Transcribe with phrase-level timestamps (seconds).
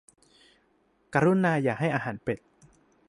[1.13, 2.37] กรุณาอย่าให้อาหารเป็ด